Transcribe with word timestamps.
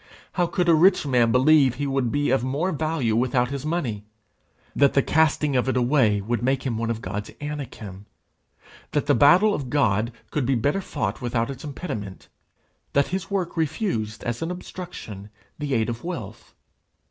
How 0.31 0.47
could 0.47 0.67
a 0.67 0.73
rich 0.73 1.05
man 1.05 1.31
believe 1.31 1.75
he 1.75 1.85
would 1.85 2.11
be 2.11 2.31
of 2.31 2.43
more 2.43 2.71
value 2.71 3.15
without 3.15 3.51
his 3.51 3.67
money? 3.67 4.03
that 4.75 4.95
the 4.95 5.03
casting 5.03 5.55
of 5.55 5.69
it 5.69 5.77
away 5.77 6.21
would 6.21 6.41
make 6.41 6.63
him 6.63 6.75
one 6.79 6.89
of 6.89 7.03
God's 7.03 7.29
Anakim? 7.39 8.07
that 8.93 9.05
the 9.05 9.13
battle 9.13 9.53
of 9.53 9.69
God 9.69 10.11
could 10.31 10.43
be 10.47 10.55
better 10.55 10.81
fought 10.81 11.21
without 11.21 11.51
its 11.51 11.63
impediment? 11.63 12.29
that 12.93 13.09
his 13.09 13.29
work 13.29 13.55
refused 13.55 14.23
as 14.23 14.41
an 14.41 14.49
obstruction 14.49 15.29
the 15.59 15.75
aid 15.75 15.87
of 15.87 16.03
wealth? 16.03 16.55